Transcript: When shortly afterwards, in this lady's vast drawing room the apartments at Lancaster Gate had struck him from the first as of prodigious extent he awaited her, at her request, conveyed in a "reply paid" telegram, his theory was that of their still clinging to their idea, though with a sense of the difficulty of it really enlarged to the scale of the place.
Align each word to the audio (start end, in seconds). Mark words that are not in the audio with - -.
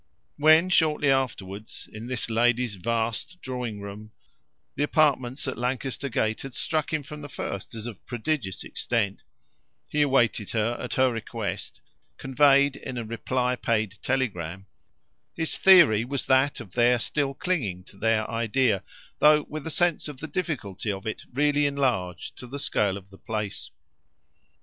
When 0.37 0.69
shortly 0.71 1.11
afterwards, 1.11 1.87
in 1.93 2.07
this 2.07 2.27
lady's 2.27 2.73
vast 2.73 3.39
drawing 3.39 3.81
room 3.81 4.11
the 4.73 4.81
apartments 4.81 5.47
at 5.47 5.59
Lancaster 5.59 6.09
Gate 6.09 6.41
had 6.41 6.55
struck 6.55 6.91
him 6.91 7.03
from 7.03 7.21
the 7.21 7.29
first 7.29 7.75
as 7.75 7.85
of 7.85 8.03
prodigious 8.07 8.63
extent 8.63 9.21
he 9.87 10.01
awaited 10.01 10.49
her, 10.53 10.75
at 10.81 10.95
her 10.95 11.11
request, 11.11 11.81
conveyed 12.17 12.75
in 12.77 12.97
a 12.97 13.03
"reply 13.05 13.55
paid" 13.55 13.99
telegram, 14.01 14.65
his 15.35 15.55
theory 15.55 16.03
was 16.03 16.25
that 16.25 16.59
of 16.59 16.71
their 16.71 16.97
still 16.97 17.35
clinging 17.35 17.83
to 17.83 17.97
their 17.99 18.27
idea, 18.27 18.81
though 19.19 19.43
with 19.49 19.67
a 19.67 19.69
sense 19.69 20.07
of 20.07 20.19
the 20.19 20.25
difficulty 20.25 20.91
of 20.91 21.05
it 21.05 21.21
really 21.31 21.67
enlarged 21.67 22.35
to 22.37 22.47
the 22.47 22.57
scale 22.57 22.97
of 22.97 23.11
the 23.11 23.19
place. 23.19 23.69